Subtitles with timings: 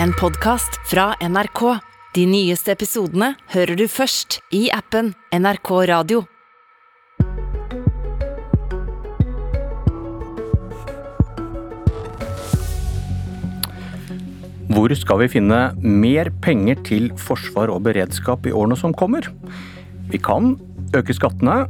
[0.00, 1.60] en podkast fra NRK.
[2.14, 6.22] De nyeste episodene hører du først i appen NRK Radio.
[14.72, 19.28] Hvor skal vi finne mer penger til forsvar og beredskap i årene som kommer?
[20.08, 20.56] Vi kan
[20.96, 21.66] øke skattene.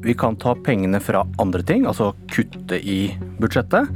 [0.00, 3.90] Vi kan ta pengene fra andre ting, altså kutte i budsjettet.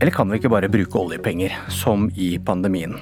[0.00, 2.96] Eller kan vi ikke bare bruke oljepenger, som i pandemien?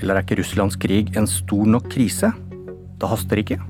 [0.00, 2.32] Eller er ikke Russlands krig en stor nok krise?
[3.00, 3.60] Det haster ikke.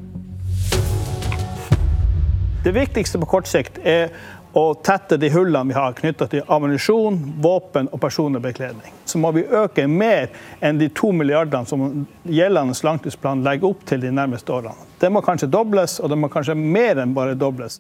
[2.65, 4.09] Det viktigste på kort sikt er
[4.57, 8.97] å tette de hullene vi har knytta til ammunisjon, våpen og personlig bekledning.
[9.05, 10.33] Så må vi øke mer
[10.65, 14.89] enn de to milliardene som gjeldende langtidsplan legger opp til de nærmeste årene.
[15.01, 17.79] Det må kanskje dobles, og det må kanskje mer enn bare dobles.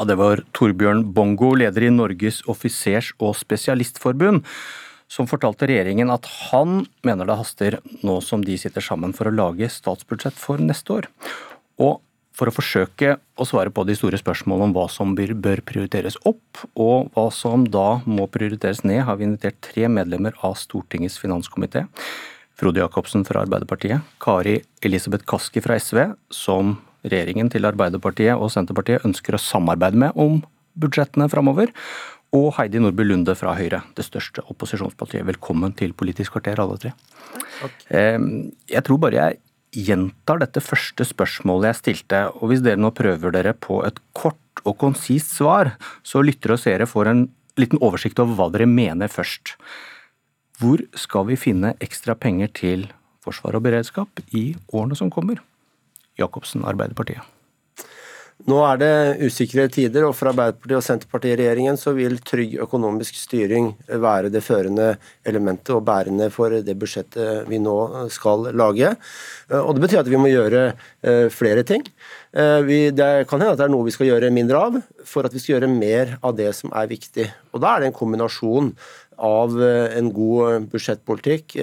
[0.00, 4.46] Ja, det var Torbjørn Bongo, leder i Norges offisers- og spesialistforbund,
[5.12, 9.34] som fortalte regjeringen at han mener det haster nå som de sitter sammen for å
[9.34, 11.10] lage statsbudsjett for neste år.
[11.84, 12.00] Og
[12.32, 16.64] for å forsøke å svare på de store spørsmålene om hva som bør prioriteres opp,
[16.72, 21.90] og hva som da må prioriteres ned, har vi invitert tre medlemmer av Stortingets finanskomité.
[22.56, 29.04] Frode Jacobsen fra Arbeiderpartiet, Kari Elisabeth Kaski fra SV, som regjeringen til Arbeiderpartiet og Senterpartiet
[29.08, 30.40] ønsker å samarbeide med om
[30.80, 31.72] budsjettene framover,
[32.30, 35.24] og Heidi Nordby Lunde fra Høyre, det største opposisjonspartiet.
[35.26, 36.92] Velkommen til Politisk kvarter, alle tre.
[37.66, 38.20] Okay.
[38.70, 39.40] Jeg tror bare jeg
[39.90, 44.62] gjentar dette første spørsmålet jeg stilte, og hvis dere nå prøver dere på et kort
[44.62, 45.74] og konsist svar,
[46.06, 47.26] så lytter og seere får en
[47.58, 49.56] liten oversikt over hva dere mener først.
[50.60, 52.88] Hvor skal vi finne ekstra penger til
[53.24, 55.42] forsvar og beredskap i årene som kommer?
[56.18, 57.22] Jacobsen, Arbeiderpartiet.
[58.48, 62.54] Nå er det usikre tider, og for Arbeiderpartiet og Senterpartiet i regjeringen så vil trygg
[62.64, 64.94] økonomisk styring være det førende
[65.28, 68.94] elementet og bærende for det budsjettet vi nå skal lage.
[69.58, 70.72] Og Det betyr at vi må gjøre
[71.34, 71.84] flere ting.
[72.32, 75.44] Det kan hende at det er noe vi skal gjøre mindre av, for at vi
[75.44, 77.28] skal gjøre mer av det som er viktig.
[77.52, 78.72] Og Da er det en kombinasjon
[79.20, 81.60] av en god budsjettpolitikk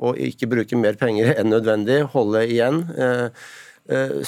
[0.00, 2.86] og ikke bruke mer penger enn nødvendig, holde igjen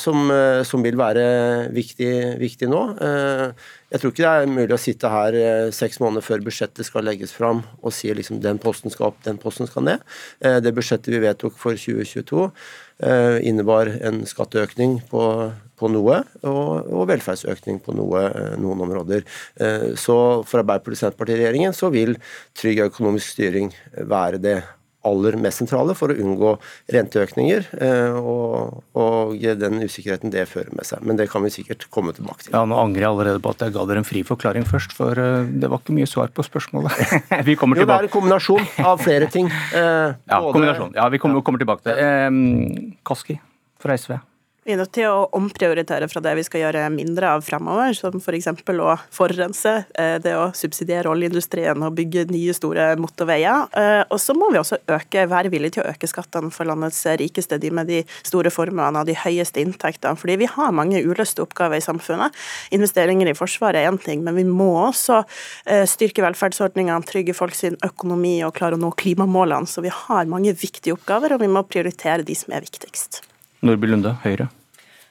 [0.01, 0.31] som,
[0.65, 1.25] som, vil være
[1.75, 2.81] viktig, viktig, nå.
[3.91, 5.37] Jeg tror ikke det er mulig å sitte her
[5.75, 9.41] seks måneder før budsjettet skal legges fram og si liksom den posten skal opp, den
[9.43, 10.07] posten skal ned.
[10.41, 12.47] Det budsjettet vi vedtok for 2022
[13.51, 15.25] innebar en skatteøkning på,
[15.81, 18.27] på noe, og, og, velferdsøkning på noe,
[18.61, 19.25] noen områder.
[20.01, 20.17] Så
[20.49, 22.17] for Senterpartiet-regjeringen så vil
[22.57, 23.73] trygg økonomisk styring
[24.09, 24.61] være det
[25.07, 26.55] aller mest sentrale for å unngå
[26.93, 27.71] renteøkninger
[28.21, 31.03] og, og, den usikkerheten det fører med seg.
[31.07, 32.55] Men det kan vi sikkert komme tilbake til.
[32.55, 35.17] Ja, Nå angrer jeg allerede på at jeg ga dere en fri forklaring først, for
[35.17, 36.97] det var ikke mye svar på spørsmålet.
[37.49, 37.85] vi kommer tilbake.
[37.85, 39.51] Jo, det er en kombinasjon av flere ting.
[39.51, 40.57] Eh, ja, både...
[40.59, 40.97] kombinasjon.
[40.99, 42.11] Ja, vi kommer, kommer tilbake til det.
[42.11, 43.41] Eh, Kaski
[43.81, 44.21] fra SV.
[44.71, 48.21] Vi er nødt til å omprioritere fra det vi skal gjøre mindre av fremover, som
[48.23, 48.47] f.eks.
[48.71, 49.73] å forurense,
[50.23, 53.65] det å subsidiere oljeindustrien og bygge nye, store motorveier.
[54.15, 57.59] Og så må vi også øke, være villige til å øke skattene for landets rikeste,
[57.59, 60.15] de med de store formuene og de høyeste inntektene.
[60.21, 62.39] Fordi vi har mange uløste oppgaver i samfunnet.
[62.79, 65.25] Investeringer i Forsvaret er én ting, men vi må også
[65.91, 69.67] styrke velferdsordningene, trygge folk sin økonomi og klare å nå klimamålene.
[69.67, 73.25] Så vi har mange viktige oppgaver, og vi må prioritere de som er viktigst.
[73.67, 74.47] Nordby Lunde, Høyre.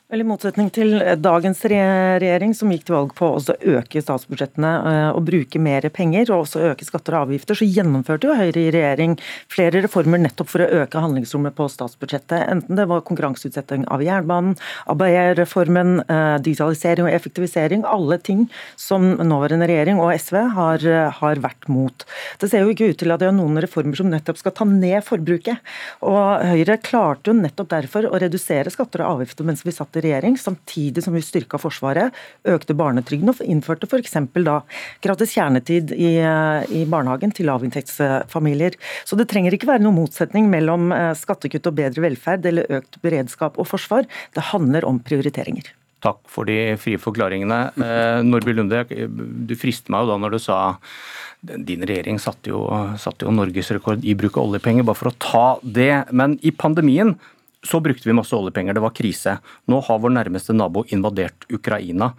[0.09, 4.69] Vel, I motsetning til dagens regjering, som gikk til valg på å øke statsbudsjettene
[5.13, 8.71] og bruke mer penger, og også øke skatter og avgifter, så gjennomførte jo Høyre i
[8.73, 9.13] regjering
[9.53, 12.41] flere reformer nettopp for å øke handlingsrommet på statsbudsjettet.
[12.41, 14.55] Enten det var konkurranseutsetting av jernbanen,
[14.89, 16.01] ABE-reformen,
[16.41, 17.85] digitalisering og effektivisering.
[17.85, 18.47] Alle ting
[18.81, 20.87] som nåværende regjering og SV har,
[21.19, 22.07] har vært mot.
[22.41, 24.65] Det ser jo ikke ut til at det er noen reformer som nettopp skal ta
[24.73, 25.61] ned forbruket.
[26.01, 29.98] Og Høyre klarte jo nettopp derfor å redusere skatter og avgifter mens vi satt i
[30.05, 32.15] regjering, samtidig som vi styrka Forsvaret,
[32.47, 34.17] økte barnetrygden og innførte f.eks.
[34.45, 34.59] da
[35.03, 38.77] gratis kjernetid i, i barnehagen til lavinntektsfamilier.
[39.05, 43.59] Så det trenger ikke være noen motsetning mellom skattekutt og bedre velferd eller økt beredskap
[43.59, 44.07] og forsvar.
[44.35, 45.73] Det handler om prioriteringer.
[46.03, 47.57] Takk for de frie forklaringene.
[47.75, 50.59] Eh, Nordby Lunde, du frister meg jo da når du sa
[51.39, 52.65] din regjering satte jo,
[52.99, 55.91] satte jo norgesrekord i bruk av oljepenger, bare for å ta det.
[56.11, 57.15] Men i pandemien
[57.65, 59.37] så brukte vi masse oljepenger, det var krise.
[59.67, 62.13] Nå har vår nærmeste nabo invadert Ukraina.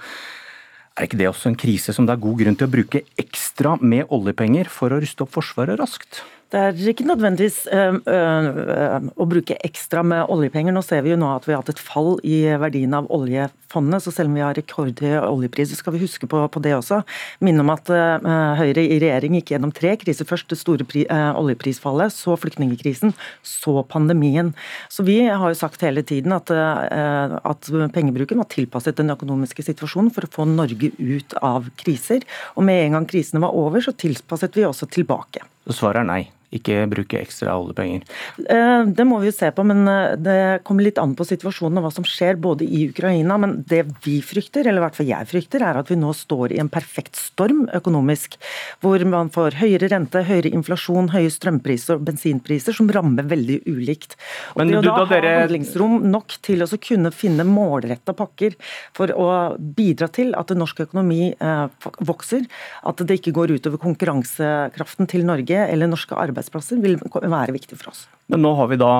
[0.98, 3.76] Er ikke det også en krise som det er god grunn til å bruke ekstra
[3.80, 6.22] med oljepenger for å ruste opp Forsvaret raskt?
[6.50, 10.74] Det er ikke nødvendigvis øh, øh, å bruke ekstra med oljepenger.
[10.74, 14.02] Nå ser vi jo nå at vi har hatt et fall i verdien av oljefondet,
[14.02, 17.04] så selv om vi har rekordhøye oljepriser, skal vi huske på, på det også.
[17.46, 18.26] Minne om at øh,
[18.58, 20.26] Høyre i regjering gikk gjennom tre kriser.
[20.26, 21.04] Først det store pri,
[21.38, 23.14] oljeprisfallet, så flyktningkrisen,
[23.46, 24.50] så pandemien.
[24.90, 30.10] Så vi har jo sagt hele tiden at, at pengebruken var tilpasset den økonomiske situasjonen
[30.14, 32.26] for å få Norge ut av kriser.
[32.58, 35.46] Og med en gang krisene var over, så tilpasset vi også tilbake.
[35.70, 36.22] Så svaret er nei?
[36.50, 38.02] Ikke bruke ekstra oljepenger?
[38.42, 41.78] Eh, det må vi jo se på, men eh, det kommer litt an på situasjonen
[41.78, 43.36] og hva som skjer både i Ukraina.
[43.40, 46.56] Men det vi frykter, eller i hvert fall jeg frykter, er at vi nå står
[46.56, 48.34] i en perfekt storm økonomisk.
[48.82, 54.18] Hvor man får høyere rente, høyere inflasjon, høye strømpriser og bensinpriser som rammer veldig ulikt.
[54.56, 55.34] Og men, det å da, da dere...
[55.36, 58.58] ha handlingsrom nok til å kunne finne målretta pakker
[58.96, 62.42] for å bidra til at norsk økonomi eh, vokser,
[62.90, 67.78] at det ikke går utover konkurransekraften til Norge eller norske arbeidsplasser arbeidsplasser vil være viktig
[67.78, 68.04] for oss.
[68.30, 68.92] Men nå har vi da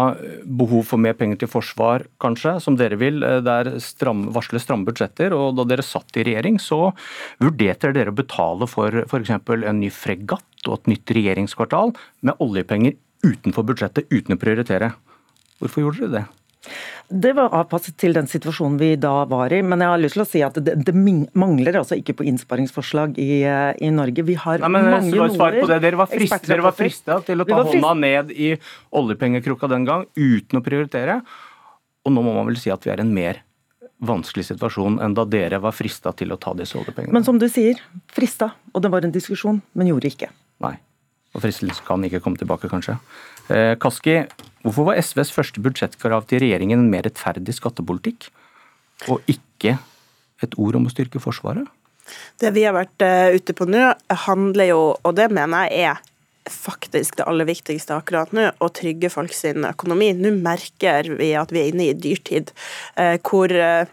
[0.45, 3.21] behov for mer penger til forsvar, kanskje, som dere vil.
[3.21, 5.35] Det der stram, varslet stramme budsjetter.
[5.37, 6.93] og Da dere satt i regjering, så
[7.41, 9.31] vurderte dere å betale for f.eks.
[9.31, 14.95] en ny fregatt og et nytt regjeringskvartal med oljepenger utenfor budsjettet, uten å prioritere.
[15.61, 16.40] Hvorfor gjorde dere det?
[17.09, 19.63] Det var avpasset til den situasjonen vi da var i.
[19.67, 23.17] Men jeg har lyst til å si at det, det mangler altså ikke på innsparingsforslag
[23.19, 24.25] i, eh, i Norge.
[24.29, 25.81] Vi har Nei, men, mange noder.
[25.81, 26.11] Dere var
[26.77, 28.53] frista til å ta hånda ned i
[29.01, 31.21] oljepengekrukka den gang uten å prioritere.
[32.05, 33.43] Og nå må man vel si at vi er i en mer
[34.01, 37.13] vanskelig situasjon enn da dere var frista til å ta disse oljepengene.
[37.17, 37.81] Men som du sier,
[38.13, 40.31] frista, og det var en diskusjon, men gjorde ikke.
[40.65, 40.77] Nei.
[41.35, 42.97] Og fristelsen kan ikke komme tilbake, kanskje.
[43.53, 44.23] Eh, Kaski,
[44.65, 48.31] hvorfor var SVs første budsjettkrav til regjeringen en mer rettferdig skattepolitikk,
[49.09, 49.79] og ikke
[50.45, 51.69] et ord om å styrke Forsvaret?
[52.41, 53.85] Det vi har vært eh, ute på nå,
[54.27, 56.01] handler jo, og det mener jeg er
[56.49, 60.11] faktisk det aller viktigste akkurat nå, å trygge folk sin økonomi.
[60.17, 62.53] Nå merker vi at vi er inne i dyrtid,
[62.97, 63.85] eh, hvor eh,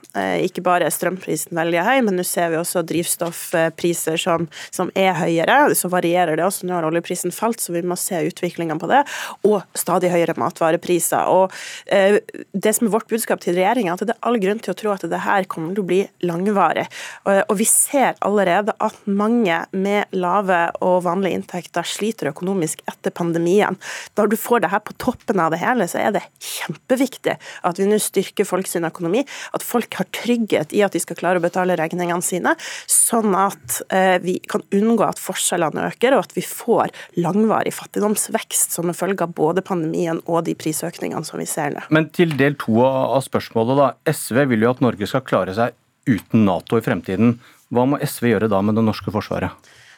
[0.45, 5.17] ikke bare er strømprisen veldig høy, men nå ser vi også drivstoffpriser som, som, er
[5.19, 5.59] høyere.
[5.77, 6.67] Så varierer det også.
[6.67, 9.03] Nå har oljeprisen falt, så vi må se utviklinga på det.
[9.47, 11.27] Og stadig høyere matvarepriser.
[11.27, 11.53] Og
[11.91, 12.21] eh,
[12.53, 14.93] Det som er vårt budskap til regjeringa, at det er all grunn til å tro
[14.95, 16.87] at det her kommer til å bli langvarig.
[17.27, 23.13] Og vi ser allerede at mange med lave og vanlige inntekter sliter økonomisk økonomisk etter
[23.15, 23.77] pandemien.
[24.17, 27.81] Når du får det her på toppen av det hele, så er det kjempeviktig at
[27.81, 29.25] vi nå styrker folk sin økonomi.
[29.57, 32.53] At folk har trygghet i at de skal klare å betale regningene sine,
[32.87, 38.77] sånn at eh, vi kan unngå at forskjellene øker, og at vi får langvarig fattigdomsvekst
[38.77, 41.87] som en følge av både pandemien og de prisøkningene som vi ser nå.
[41.93, 43.91] Men til del to av spørsmålet, da.
[44.07, 45.75] SV vil jo at Norge skal klare seg
[46.07, 47.37] uten Nato i fremtiden.
[47.73, 49.51] Hva må SV gjøre da med det norske forsvaret?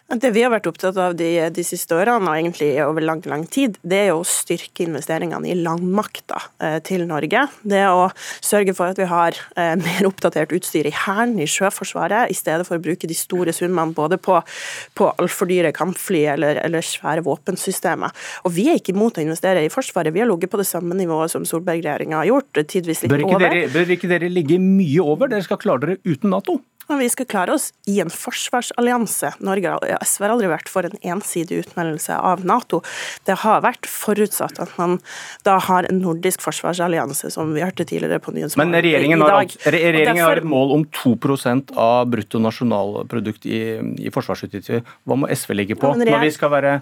[0.10, 3.44] Det vi har vært opptatt av de, de, siste årene, og egentlig over lang lang
[3.46, 7.44] tid, det er å styrke investeringene i landmakta eh, til Norge.
[7.62, 8.08] Det å
[8.42, 12.66] sørge for at vi har eh, mer oppdatert utstyr i Hæren, i Sjøforsvaret, i stedet
[12.66, 14.40] for å bruke de store summene både på,
[14.98, 18.18] på altfor dyre kampfly eller, eller, svære våpensystemer.
[18.50, 20.98] Og vi er ikke imot å investere i Forsvaret, vi har ligget på det samme
[20.98, 23.46] nivået som Solberg-regjeringa har gjort, tidvis litt bør over.
[23.46, 25.30] Dere, bør ikke dere ligge mye over?
[25.30, 26.58] Dere skal klare dere uten Nato?
[26.90, 29.36] Men vi skal klare oss i en forsvarsallianse.
[29.46, 32.82] Norge og SV har aldri vært for en ensidig utmeldelse av Nato.
[33.30, 34.98] Det har vært forutsatt at man
[35.46, 40.16] da har en nordisk forsvarsallianse, som vi hørte tidligere på Nyhetsmorgen Men regjeringen, har, regjeringen
[40.16, 43.62] derfor, har et mål om 2% av brutto nasjonalprodukt i,
[44.02, 44.82] i forsvarsutgifter.
[45.06, 46.80] Hva må SV ligge på ja, når vi skal være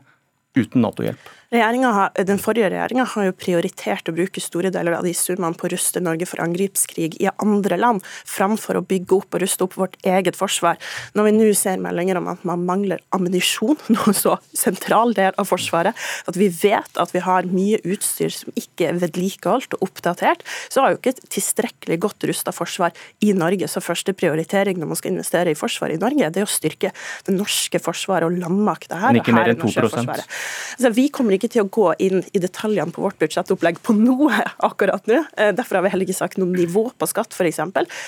[0.57, 1.33] uten Nato-hjelp?
[1.47, 5.71] Den forrige regjeringa har jo prioritert å bruke store deler av de summene på å
[5.71, 9.95] ruste Norge for angripskrig i andre land, framfor å bygge opp og ruste opp vårt
[10.03, 10.75] eget forsvar.
[11.15, 15.47] Når vi nå ser meldinger om at man mangler ammunisjon, noe så sentral del av
[15.47, 15.95] Forsvaret,
[16.27, 20.83] at vi vet at vi har mye utstyr som ikke er vedlikeholdt og oppdatert, så
[20.83, 22.91] har jo ikke et tilstrekkelig godt rusta forsvar
[23.23, 23.71] i Norge.
[23.71, 26.91] Så første prioritering når man skal investere i forsvar i Norge, det er å styrke
[27.23, 29.15] det norske forsvaret og landmakta her.
[29.15, 32.93] Men ikke mer enn 2 så Vi kommer ikke til å gå inn i detaljene
[32.93, 35.23] på vårt budsjettopplegg på noe akkurat nå.
[35.37, 37.61] Eh, derfor har vi heller ikke sagt noe nivå på skatt, f.eks.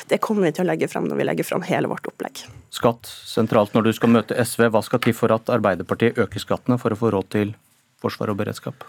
[0.09, 2.45] Det kommer vi til å legge fram når vi legger fram hele vårt opplegg.
[2.73, 4.69] Skatt sentralt når du skal møte SV.
[4.73, 7.53] Hva skal til for at Arbeiderpartiet øker skattene for å få råd til
[8.01, 8.87] forsvar og beredskap?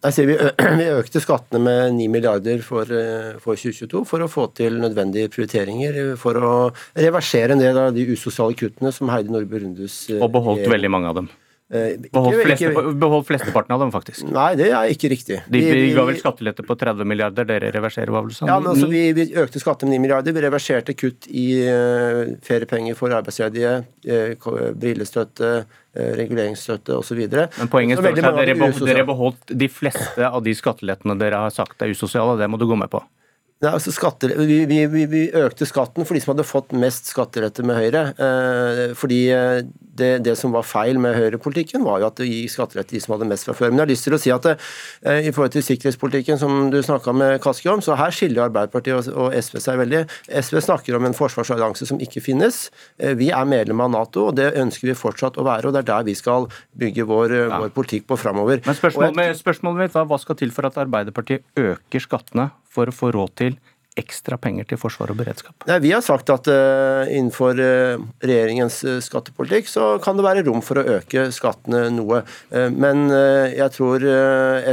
[0.02, 0.34] Vi,
[0.82, 5.30] vi økte skattene med 9 milliarder for, eh, for, 2022 for å få til nødvendige
[5.30, 6.00] prioriteringer.
[6.18, 6.54] For å
[6.98, 11.12] reversere en del av de usosiale kuttene som Heidi Nordby Rundes Og beholdt veldig mange
[11.12, 11.30] av dem.
[11.72, 14.26] Beholdt, fleste, beholdt flesteparten av dem, faktisk.
[14.28, 15.38] Nei, det er ikke riktig.
[15.48, 18.26] De, vi, ga vel skattelette på 30 milliarder, dere reverserer hva?
[18.44, 22.34] Ja, men altså, vi, vi økte skattene med 9 milliarder, vi reverserte kutt i uh,
[22.44, 23.78] feriepenger for arbeidsledige,
[24.12, 24.52] uh,
[24.82, 25.54] brillestøtte,
[25.92, 27.24] reguleringsstøtte osv.
[27.32, 31.92] Men poenget er at dere beholdt de fleste av de skattelettene dere har sagt er
[31.92, 33.04] usosiale, det må du gå med på?
[33.62, 37.66] Nei, altså skatter, vi, vi, vi, økte skatten for de som hadde fått mest skattelette
[37.68, 38.04] med Høyre.
[38.18, 39.22] Eh, fordi
[40.02, 43.16] det, det, som var feil med høyrepolitikken, var jo at det gikk skattelette de som
[43.16, 43.72] hadde mest fra før.
[43.72, 44.56] Men jeg har lyst til å si at det,
[45.06, 48.98] eh, i forhold til sikkerhetspolitikken som du snakka med Kaski om, så her skiller Arbeiderpartiet
[48.98, 50.04] og, og, SV seg veldig.
[50.42, 52.64] SV snakker om en forsvarsallianse som ikke finnes.
[53.00, 55.70] Eh, vi er medlem av Nato, og det ønsker vi fortsatt å være.
[55.70, 56.50] og Det er der vi skal
[56.80, 57.62] bygge vår, eh, ja.
[57.62, 58.64] vår politikk på framover.
[58.66, 62.96] Men spørsmålet, spørsmålet mitt var hva skal til for at Arbeiderpartiet øker skattene for å
[62.96, 63.60] få råd til
[64.00, 65.66] ekstra penger til forsvar og beredskap?
[65.68, 70.46] Nei, vi har sagt at uh, innenfor uh, regjeringens uh, skattepolitikk så kan det være
[70.48, 72.22] rom for å øke skattene noe.
[72.52, 74.04] men jeg tror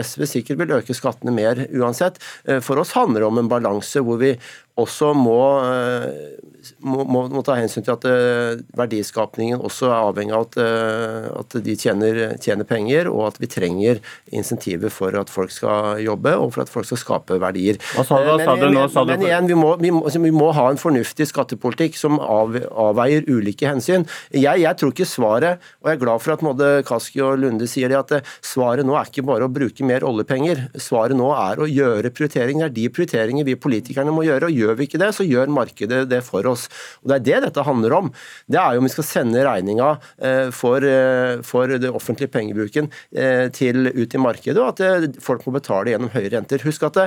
[0.02, 2.18] SV sikkert vil øke skattene mer uansett.
[2.62, 4.34] for oss handler det om en balanse hvor vi
[4.78, 6.38] også må, eh,
[6.84, 11.26] må, må, må, ta hensyn til at eh, verdiskapningen også er avhengig av at, eh,
[11.40, 14.02] at de tjener, tjener, penger, og at vi trenger
[14.34, 17.80] insentiver for at folk skal jobbe og for at folk skal skape verdier.
[17.96, 18.86] Sa du, men, du nå?
[18.92, 21.98] Sa men, men igjen, vi må, vi, må, altså, vi må, ha en fornuftig skattepolitikk
[21.98, 22.56] som av,
[22.88, 24.06] avveier ulike hensyn.
[24.32, 27.68] Jeg, jeg, tror ikke svaret, og jeg er glad for at både Kaski og Lunde
[27.70, 30.68] sier det, at svaret nå er ikke bare å bruke mer oljepenger.
[30.80, 32.68] Svaret nå er å gjøre prioriteringer.
[32.68, 34.48] Det er de prioriteringer vi politikerne må gjøre.
[34.48, 36.66] og gjøre Gjør vi ikke det, så gjør markedet det for oss.
[37.02, 38.10] Og Det er det dette handler om.
[38.46, 39.88] Det er jo om vi skal sende regninga
[40.20, 45.46] eh, for, eh, for det offentlige pengebruken eh, til, ut i markedet, og at folk
[45.46, 46.62] må betale gjennom høye renter.
[46.66, 47.06] Husk at det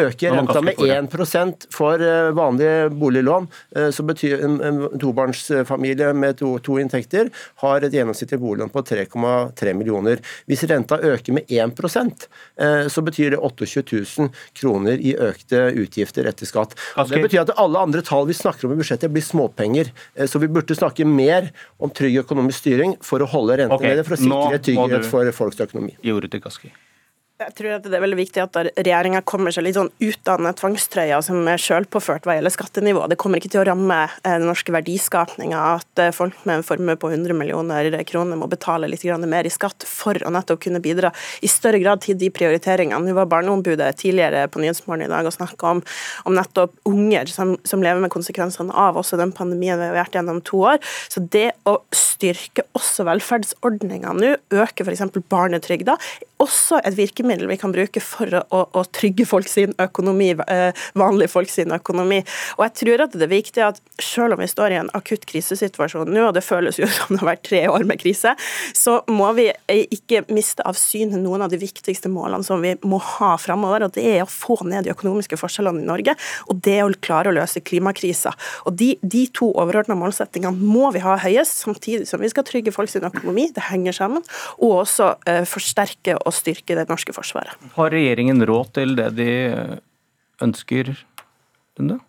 [0.00, 2.00] øker renta med 1% for
[2.36, 3.48] vanlige boliglån.
[3.92, 7.28] Så betyr en, en tobarnsfamilie med to, to inntekter
[7.62, 10.22] har et gjennomsnittlig boliglån på 3,3 millioner.
[10.48, 12.26] Hvis renta øker med 1%
[12.92, 16.76] så betyr det 28 000 kroner i økte utgifter etter skatt.
[17.10, 19.92] Det betyr at alle andre tall vi snakker om i budsjettet, blir småpenger.
[20.14, 21.50] Eh, så vi burde snakke mer
[21.82, 25.36] om trygg økonomisk styring for å holde rentene okay, nede, for å sikre trygghet for
[25.36, 25.96] folks økonomi.
[26.06, 26.72] Gjorde det til Kaski.
[27.42, 30.42] Jeg tror at det er veldig viktig at regjeringa kommer seg litt sånn ut av
[30.42, 33.04] den tvangstrøya som er sjølpåført hva gjelder skattenivå.
[33.10, 36.66] Det kommer ikke til å ramme eh, den norske verdiskapinga at eh, folk med en
[36.66, 40.82] formue på 100 millioner kroner må betale litt mer i skatt for å nettopp kunne
[40.82, 41.10] bidra
[41.42, 43.02] i større grad til de prioriteringene.
[43.02, 45.82] Nå var Barneombudet tidligere på Nyhetsmorgen i dag og snakka om,
[46.28, 50.18] om, nettopp unger som, som, lever med konsekvensene av også den pandemien vi har vært
[50.18, 50.82] gjennom to år.
[51.10, 55.04] Så det å styrke også velferdsordningene nå, øke f.eks.
[55.32, 55.98] barnetrygda,
[56.42, 60.84] også et virkemiddel vi kan bruke for å, å, å trygge folk sin økonomi, eh,
[60.98, 62.22] vanlige folk sin økonomi.
[62.58, 65.26] Og jeg tror at det er viktig at selv om vi står i en akutt
[65.28, 68.34] krisesituasjon nå, og det føles jo som det har vært tre år med krise,
[68.76, 73.00] så må vi ikke miste av syne noen av de viktigste målene som vi må
[73.18, 73.86] ha framover.
[73.86, 76.16] Og det er å få ned de økonomiske forskjellene i Norge,
[76.50, 78.34] og det å klare å løse klimakrisa.
[78.68, 82.74] Og de, de to overordna målsettingene må vi ha høyest, samtidig som vi skal trygge
[82.74, 83.48] folk sin økonomi.
[83.54, 84.24] Det henger sammen.
[84.60, 87.21] Og også uh, forsterke og styrke det norske forsvaret.
[87.76, 89.30] Har regjeringen råd til det de
[90.42, 90.92] ønsker?
[91.78, 92.00] Lunde?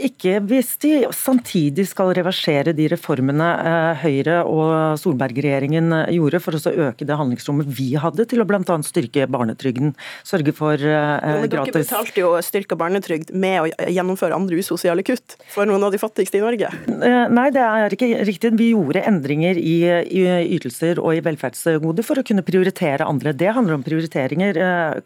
[0.00, 6.56] Ikke hvis de samtidig skal reversere de reformene eh, Høyre og Solberg-regjeringen eh, gjorde for
[6.56, 8.62] å øke det handlingsrommet vi hadde til å bl.a.
[8.86, 9.92] styrke barnetrygden.
[10.24, 11.52] Sørge for gratis...
[11.52, 15.92] gratis Dere betalte jo styrka barnetrygd med å gjennomføre andre usosiale kutt for noen av
[15.92, 16.72] de fattigste i Norge?
[16.88, 18.54] Nei, det er ikke riktig.
[18.56, 20.24] Vi gjorde endringer i, i
[20.56, 23.34] ytelser og i velferdsgoder for å kunne prioritere andre.
[23.36, 24.56] Det handler om prioriteringer,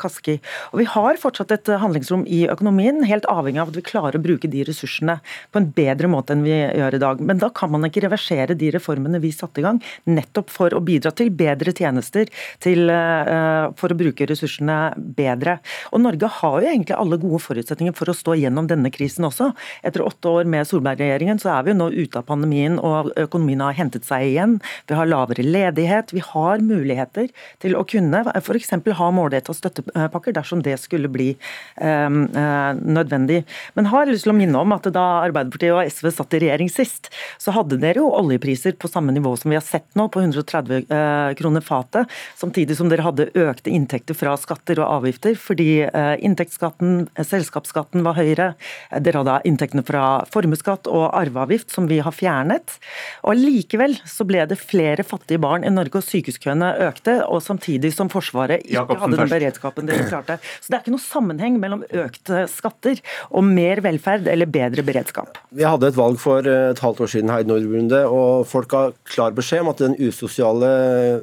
[0.01, 0.39] Kaski.
[0.73, 4.25] Og vi har fortsatt et handlingsrom i økonomien, helt avhengig av at vi klarer å
[4.25, 5.19] bruke de ressursene ressursene
[5.53, 7.21] på en bedre måte enn vi gjør i dag.
[7.25, 10.83] Men da kan man ikke reversere de reformene vi satte i gang, nettopp for å
[10.85, 12.31] bidra til bedre tjenester,
[12.63, 15.59] til, uh, for å bruke ressursene bedre.
[15.93, 19.53] Og Norge har jo egentlig alle gode forutsetninger for å stå gjennom denne krisen også.
[19.85, 23.65] Etter åtte år med Solberg-regjeringen så er vi jo nå ute av pandemien og økonomien
[23.65, 24.59] har hentet seg igjen.
[24.89, 26.13] Vi har lavere ledighet.
[26.15, 27.31] Vi har muligheter
[27.63, 28.73] til å kunne f.eks.
[28.75, 31.33] ha målrettede støttepakker dersom det skulle bli
[31.81, 33.43] um, uh, nødvendig.
[33.79, 36.71] Men har lyst til å minne om at da Arbeiderpartiet og SV satt i regjering
[36.73, 40.23] sist, så hadde dere jo oljepriser på samme nivå som vi har sett nå, på
[40.23, 42.11] 130 eh, kroner fatet.
[42.39, 48.19] Samtidig som dere hadde økte inntekter fra skatter og avgifter, fordi eh, inntektsskatten, selskapsskatten var
[48.19, 48.53] høyere.
[49.05, 52.79] Dere hadde inntektene fra formuesskatt og arveavgift, som vi har fjernet.
[53.25, 57.21] Og Likevel så ble det flere fattige barn i Norge, og sykehuskøene økte.
[57.29, 60.39] Og samtidig som Forsvaret ikke Jakobsen hadde den beredskapen dere klarte.
[60.61, 63.01] Så det er ikke noe sammenheng mellom økte skatter
[63.31, 65.39] og mer velferd eller bedre bedre beredskap.
[65.55, 68.75] Vi hadde et valg for eh, et halvt år siden her i Nordrunde, og folk
[68.77, 70.71] har klar beskjed om at den usosiale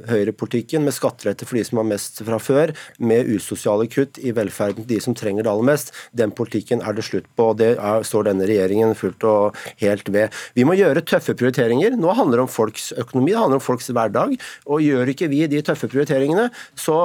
[0.10, 4.86] høyrepolitikken med skattelette for de som har mest fra før, med usosiale kutt i velferden
[4.86, 7.51] til de som trenger det aller mest, den politikken er det slutt på.
[7.51, 10.33] og Det er, står denne regjeringen fullt og helt ved.
[10.57, 11.95] Vi må gjøre tøffe prioriteringer.
[12.00, 14.38] Nå handler det om folks økonomi, det handler om folks hverdag.
[14.65, 16.98] og Gjør ikke vi de tøffe prioriteringene, så,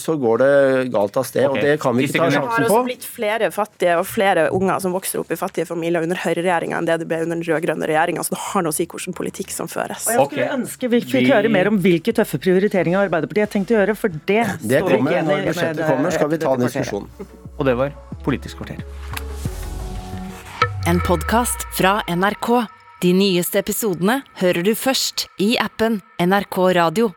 [0.00, 0.52] så går det
[0.94, 1.46] galt av sted.
[1.48, 1.62] Okay.
[1.62, 2.56] og Det kan vi ikke ta sjansen på.
[2.56, 6.02] Det har også blitt flere fattige og flere unger som vokser opp i fattige familier
[6.02, 8.76] under høyreregjeringa enn det det ble under den rød-grønne regjeringa, så det har noe å
[8.76, 10.06] si hvilken politikk som føres.
[10.06, 10.56] Og jeg skulle okay.
[10.58, 13.96] ønske vi fikk Vi- høre mer om hvilke tøffe prioriteringer Arbeiderpartiet har tenkt å gjøre,
[13.96, 15.22] for det, Det står kommer, ikke kommer i.
[15.22, 17.08] når budsjettet kommer, skal vi ta diskusjonen.
[17.58, 17.92] Og det var
[18.22, 18.78] Politisk kvarter.
[20.86, 22.66] En podkast fra NRK.
[23.02, 27.12] De nyeste episodene hører du først i appen NRK Radio.